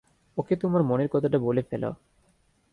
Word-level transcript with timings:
ওকে 0.37 0.53
তোমার 0.55 0.81
মনের 0.83 1.07
কথাটা 1.07 1.37
বলে 1.39 1.61
ফেলো। 1.61 1.91